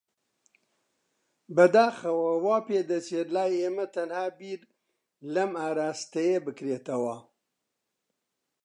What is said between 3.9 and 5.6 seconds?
تەنها بیر لەم